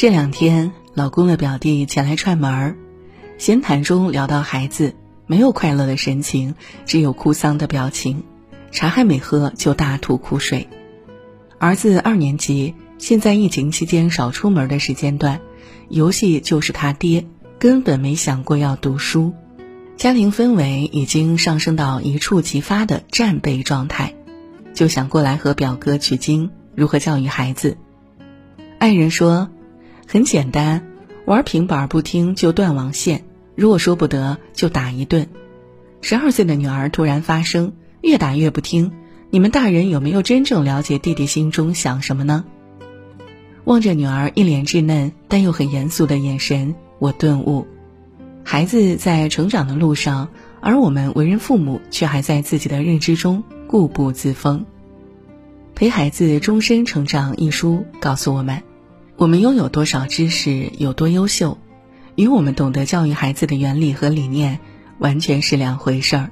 [0.00, 2.76] 这两天，老公的表弟前来串门儿，
[3.36, 4.94] 闲谈中聊到孩子，
[5.26, 6.54] 没有快乐的神情，
[6.86, 8.22] 只有哭丧的表情，
[8.70, 10.68] 茶还没喝就大吐苦水。
[11.58, 15.38] 儿子二年级，现在疫情期间少出门的时间段，
[15.90, 17.26] 游戏就是他爹，
[17.58, 19.34] 根本没想过要读书，
[19.98, 24.14] 家庭氛围已经上升到一触即发的战备状态，
[24.72, 27.76] 就想过来和表哥取经，如何教育孩子。
[28.78, 29.50] 爱人说。
[30.12, 30.84] 很简单，
[31.24, 33.22] 玩平板不听就断网线，
[33.54, 35.28] 如果说不得就打一顿。
[36.00, 38.90] 十二岁的女儿突然发声，越打越不听。
[39.30, 42.44] 你们大人有没有真正了解弟弟心中想什么呢？
[43.62, 47.68] 望着女儿一脸稚嫩但又很严肃的眼神，我顿悟：
[48.42, 54.62] 孩子在成长的路上，而我们为人父母却还在自己的认知中固步自封。
[55.76, 58.60] 《陪孩子终身成长》一书告诉我们。
[59.20, 61.58] 我们拥有多少知识，有多优秀，
[62.14, 64.60] 与我们懂得教育孩子的原理和理念
[64.98, 66.30] 完全是两回事儿。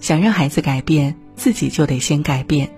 [0.00, 2.72] 想让孩子改变，自己就得先改变。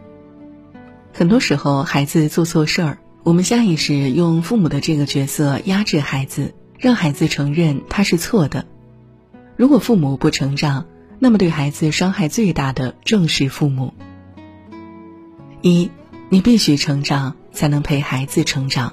[1.15, 8.67] 很多时候，孩子做错事儿，我们下意识用父母的这个角色压制孩子，让孩子承认他是错的。
[9.57, 10.85] 如果父母不成长，
[11.19, 13.95] 那么对孩子伤害最大的正是父母。
[15.63, 15.91] 一，
[16.29, 18.93] 你必须成长，才能陪孩子成长。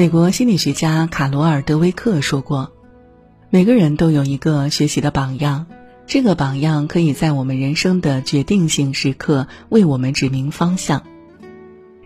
[0.00, 2.72] 美国心理学家卡罗尔·德威克说过
[3.52, 5.66] ：“每个人都有一个学习的榜样，
[6.06, 11.02] 这个榜样可以在我们人生的决定性时刻为我们指明方向。”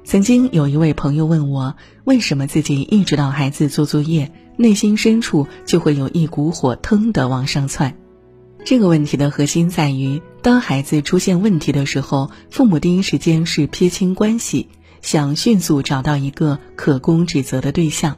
[0.02, 7.96] 曾经有一位朋友问我：“为什么自己一指导孩子做作业，内心深处就会有一股火腾的往上窜？”
[8.66, 14.68] 这个问题的核心在于，当孩子出现问题的时候，父母第一时间是撇清关系。
[15.04, 18.16] 想迅速找到一个可供指责的对象。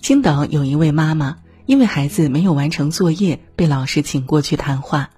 [0.00, 5.10] 青岛有一位妈妈，因为孩子没有完成作业，被老师请过去谈话。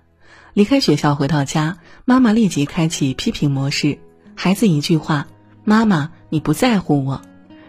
[0.53, 4.00] 离开学校回到家，妈妈立即开启批评模式。
[4.34, 5.28] 孩子一句话
[5.65, 7.22] ：“妈妈，你不在乎我。”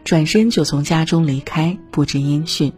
[0.03, 2.73] 转身就从家中离开，不知音讯。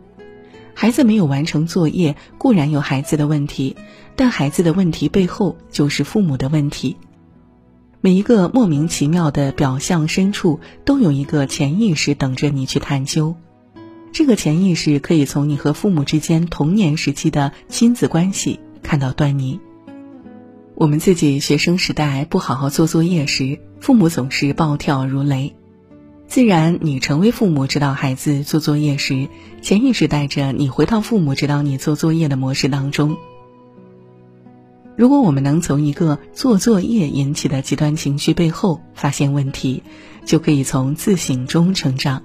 [0.75, 3.75] 孩子没有完成作业，固然有孩子的问题，
[4.15, 6.97] 但孩子的问题背后就是父母的问题。
[8.05, 13.33] 每一个莫名其妙的表象深处，都有一个潜意识等着你去探究。
[14.11, 19.57] 这个潜意识可以从你和父母之间童年时期的亲子关系看到端倪。
[20.75, 25.55] 我们自己学生时代不好好做作业时，父母总是暴跳如雷。
[26.27, 29.29] 自然，你成为父母指导孩子做作业时，
[29.61, 33.15] 潜意识带着你回到父母指导你做作业的模式当中。
[34.95, 39.81] 如果我们能从一个做作业引起的极端情绪背后发现问题，
[40.23, 42.21] 就可以从自省中成长。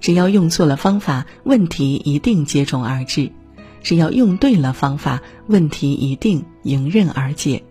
[0.00, 3.32] 只要用错了方法，问题一定接踵而至；
[3.82, 7.64] 只要用对了方法，问题一定迎刃而解。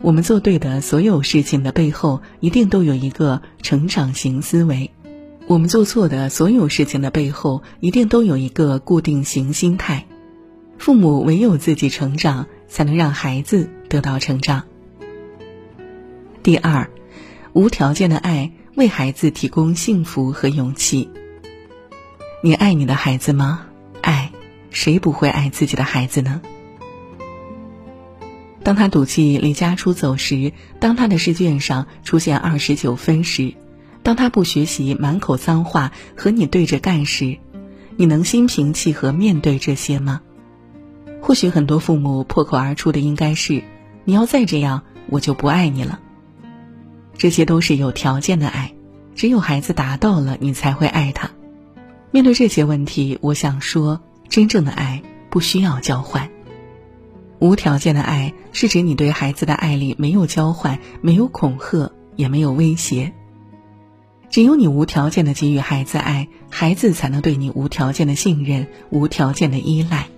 [0.00, 4.90] 我们做对的所有事情的背后，一定都有一个成长型思维；
[5.48, 10.06] 我们做错的所有事情的背后，一定都有一个固定型心态。
[10.78, 12.46] 父母唯有自己成长。
[12.74, 14.64] 才能让孩子得到成长。
[16.42, 16.90] 第二，
[17.52, 21.08] 无条件的爱为孩子提供幸福和勇气。
[22.42, 23.66] 你爱你的孩子吗？
[24.00, 24.32] 爱，
[24.70, 26.42] 谁不会爱自己的孩子呢？
[28.64, 33.54] 当他赌气离家出走时，当他的试卷上出现二十九分时，
[34.02, 37.38] 当他不学习满口脏话和你对着干时，
[37.96, 40.22] 你能心平气和面对这些吗？
[41.26, 43.64] 或许很多父母破口而出的应该是
[44.04, 45.98] ：“你要再这样，我就不爱你了。”
[47.16, 48.74] 这些都是有条件的爱，
[49.14, 51.30] 只有孩子达到了，你才会爱他。
[52.10, 56.28] 面对这些问题，我想说，真正的爱不需要交换。
[57.38, 63.14] 无条件的爱是指你对孩子的爱里没有交换，没有恐吓，也没有威胁。
[64.28, 70.08] 只有你无条件的给予孩子爱，孩子才能对你无条件的信任，无条件的依赖。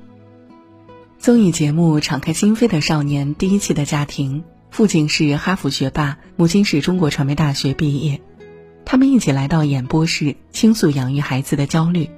[1.27, 8.21] 综艺节目《敞开心扉的少年》第一期的家庭，父亲是哈佛学霸，母亲是中国传媒大学毕业，
[8.85, 12.11] 他们一起来到演播室倾诉养育孩子的焦虑，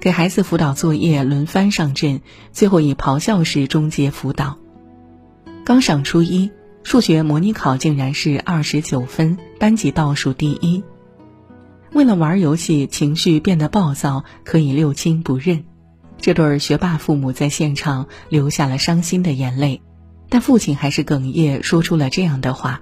[0.00, 4.58] 给孩子辅导作业轮番上阵，最后以咆哮式终结辅导。
[5.64, 6.50] 刚上初一，
[6.82, 10.82] 数学模拟考竟然是二十九分，班级倒数第一。
[11.92, 15.66] 为了玩游戏，情绪变得暴躁，可以六亲不认。
[16.20, 19.82] 这对学霸父母在现场流下了伤心的眼泪，
[20.28, 22.80] 但父亲还是哽咽说出了这样的话：“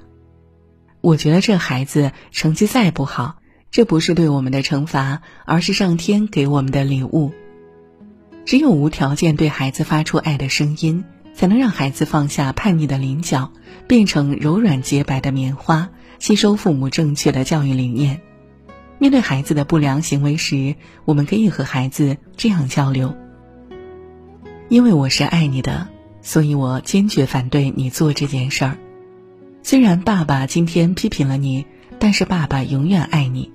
[1.01, 3.37] 我觉得这孩子成绩再不好，
[3.71, 7.33] 这不是对我们的惩罚，而是上天给我们的礼物。
[8.45, 13.53] 只有无条件对孩子发出爱的声音，才能让孩子放下叛逆的棱角，
[13.89, 18.21] 变成柔软洁白的棉花，吸收父母正确的教育理念。
[18.99, 23.17] 面对孩子的不良行为时，我们可以和孩子这样交流
[24.73, 25.89] ：“因为我是爱你的，
[26.23, 28.79] 所以我坚决反对你做这件事儿。
[29.63, 31.67] 虽然爸爸今天批评了你，
[31.99, 33.53] 但是爸爸永远爱你。”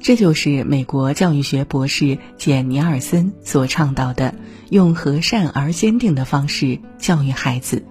[0.00, 4.34] 这就是美国教育学博士简·尼尔森所倡导的，
[4.70, 7.84] 用和善而坚定的方式教育孩子。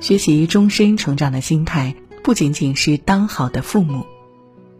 [0.00, 1.94] 学习终身成长的心态，
[2.24, 4.04] 不仅仅是当好的父母，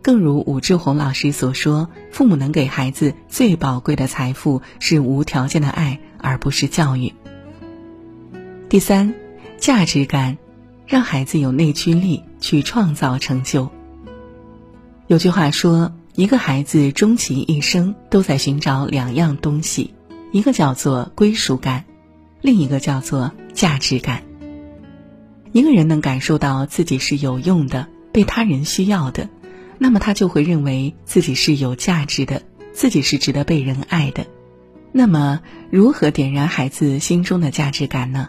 [0.03, 7.13] 更如武志红老师所说，父母能给孩子最宝贵的财富是无条件的爱，而不是教育。
[8.69, 9.15] 第三，
[9.59, 10.39] 价值感，
[10.87, 13.71] 让孩子有内驱力去创造成就。
[15.07, 15.93] 有句话说。
[16.17, 19.95] 一个孩子终其一生都在寻找两样东西，
[20.33, 21.85] 一个叫做归属感，
[22.43, 24.25] 另一个叫做价值感。
[25.53, 29.31] 一个人能感受到自己是有用的、被他人需要的，
[29.79, 32.43] 那么他就会认为自己是有价值的，
[32.73, 34.27] 自己是值得被人爱的。
[34.93, 35.41] 那么，
[35.71, 38.29] 如何点燃孩子心中的价值感呢？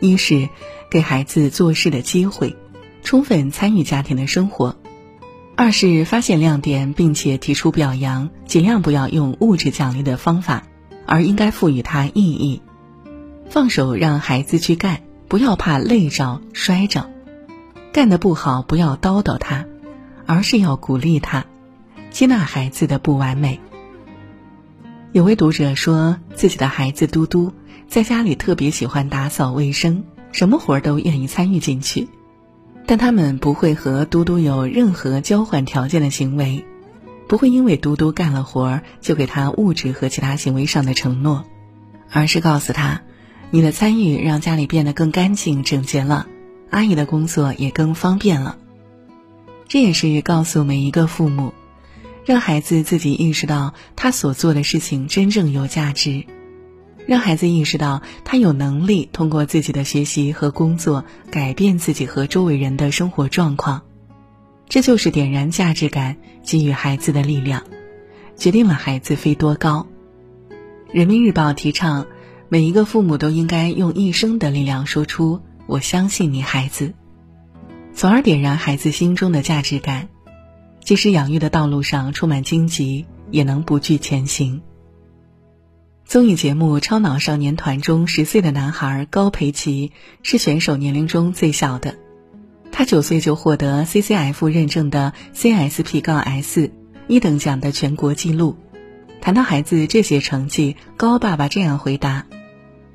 [0.00, 0.48] 一是
[0.90, 2.56] 给孩子做事的机会，
[3.02, 4.76] 充分参与家庭的生活。
[5.56, 10.64] 二是发现亮点，并且提出表扬，尽量不要用物质奖励的方法，
[11.06, 12.62] 而应该赋予它意义。
[13.48, 17.10] 放手让孩子去干，不要怕累着摔着，
[17.92, 19.66] 干得不好不要叨叨他，
[20.26, 21.44] 而是要鼓励他，
[22.10, 23.60] 接纳孩子的不完美。
[25.12, 27.52] 有位读者说自己的孩子嘟嘟
[27.86, 32.08] 在家里特别喜欢打扫卫生，什么活儿都愿意参与进去。
[32.86, 36.64] 但他们不会和嘟嘟有任何交换条件的行为，
[37.28, 41.44] 不会因为嘟嘟干了活儿就给他物质和其他行为上的承诺，
[42.10, 43.02] 而是告诉他，
[43.50, 46.26] 你的参与让家里变得更干净整洁了，
[46.70, 48.56] 阿姨的工作也更方便了。
[49.68, 51.52] 这也是告诉每一个父母，
[52.24, 56.24] 让孩子自己意识到他所做的事情真正有价值。
[57.04, 63.82] 让孩子意识到，他有能力通过自己的学习和工作改变自己和周围人的生活状况，
[64.68, 67.64] 这就是点燃价值感给予孩子的力量，
[68.36, 69.88] 决定了孩子飞多高。
[70.92, 72.06] 人民日报提倡，
[72.48, 76.94] 每一个父母都应该用一生的力量说出“我相信你，孩子”，
[77.94, 80.08] 从而点燃孩子心中的价值感，
[80.92, 84.60] 即使养育的道路上充满荆棘，也能不惧前行。
[86.04, 89.92] 综艺节目《超脑少年团》中，十岁的男孩高培奇
[90.22, 91.94] 是选手年龄中最小的。
[92.70, 96.70] 他九岁就获得 CCF 认证的 CSP 杠 S
[97.08, 98.58] 一等奖的全国纪录。
[99.22, 102.26] 谈到孩子这些成绩，高爸爸这样回答：“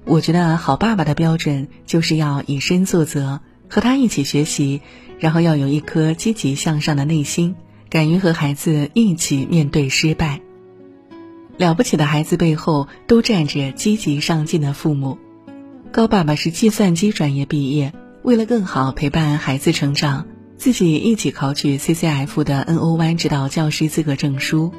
[0.05, 4.81] 我觉得好爸爸的标准就是要以身作则，和他一起学习，
[5.17, 7.55] 然后要有一颗积极向上的内心，
[7.89, 10.41] 敢于和孩子一起面对失败。”
[11.57, 15.17] 了不起的孩子背后都站着积极上进的父母。
[15.91, 24.71] 高爸爸是计算机专业毕业，为了更好陪伴孩子成长，自己一起考取 CCF 的 NO1 指导教师资格证书。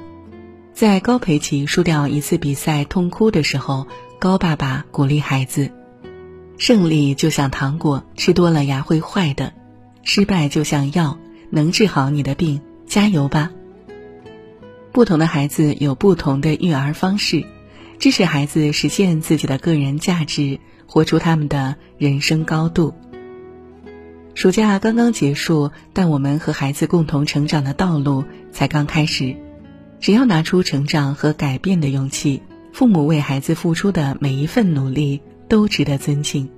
[0.73, 3.89] 在高培奇输掉一次比赛痛哭的时候，
[4.21, 5.73] 高爸爸鼓励孩子
[6.59, 9.53] ：“胜利就像糖果，吃多了牙会坏的；
[10.05, 11.19] 失败就像药，
[11.51, 13.53] 能治好你的病，加油吧。”
[14.91, 17.45] 不同的孩子有不同的育儿方式，
[17.99, 22.95] 支持孩子实现自己的个人价值，活出他们的人生高度。
[24.35, 29.37] 暑假刚刚结束，但我们和孩子共同成长的道路才刚开始。
[30.01, 32.43] 只要拿出成长和改变的勇气，
[32.73, 36.49] 父母为孩子付出的每一份努力都值得尊敬。